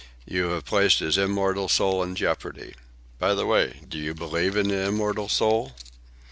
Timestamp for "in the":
4.57-4.87